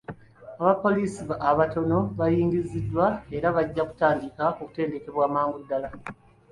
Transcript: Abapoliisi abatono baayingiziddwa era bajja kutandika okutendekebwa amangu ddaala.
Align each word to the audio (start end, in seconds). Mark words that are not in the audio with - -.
Abapoliisi 0.61 1.21
abatono 1.49 1.97
baayingiziddwa 2.17 3.05
era 3.37 3.47
bajja 3.55 3.83
kutandika 3.89 4.43
okutendekebwa 4.63 5.23
amangu 5.29 5.57
ddaala. 5.63 5.89